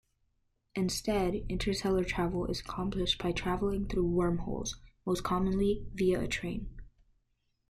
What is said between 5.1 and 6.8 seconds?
commonly via a train.